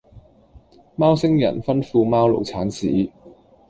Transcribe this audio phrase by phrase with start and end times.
[0.95, 3.11] 貓星人吩咐貓奴剷屎